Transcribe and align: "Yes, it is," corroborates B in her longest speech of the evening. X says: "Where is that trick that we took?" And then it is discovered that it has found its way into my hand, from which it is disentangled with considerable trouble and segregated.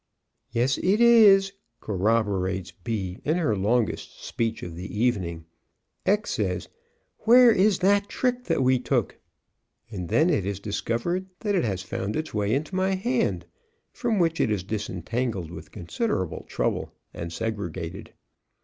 "Yes, 0.49 0.79
it 0.79 0.99
is," 0.99 1.51
corroborates 1.79 2.71
B 2.71 3.19
in 3.23 3.37
her 3.37 3.55
longest 3.55 4.19
speech 4.23 4.63
of 4.63 4.75
the 4.75 4.99
evening. 4.99 5.45
X 6.07 6.31
says: 6.31 6.69
"Where 7.19 7.51
is 7.51 7.77
that 7.85 8.09
trick 8.09 8.45
that 8.45 8.63
we 8.63 8.79
took?" 8.79 9.19
And 9.91 10.09
then 10.09 10.31
it 10.31 10.43
is 10.43 10.59
discovered 10.59 11.27
that 11.41 11.53
it 11.53 11.65
has 11.65 11.83
found 11.83 12.15
its 12.15 12.33
way 12.33 12.51
into 12.51 12.73
my 12.73 12.95
hand, 12.95 13.45
from 13.93 14.17
which 14.17 14.41
it 14.41 14.49
is 14.49 14.63
disentangled 14.63 15.51
with 15.51 15.69
considerable 15.71 16.45
trouble 16.49 16.93
and 17.13 17.31
segregated. 17.31 18.11